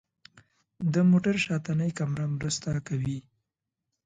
[0.93, 3.17] د موټر شاتنۍ کامره مرسته کوي.